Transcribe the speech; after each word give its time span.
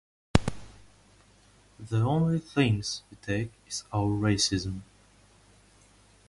The 1.79 1.97
only 1.97 2.39
things 2.39 3.03
we 3.11 3.17
take 3.17 3.51
is 3.67 3.83
our 3.93 4.07
racism. 4.07 4.81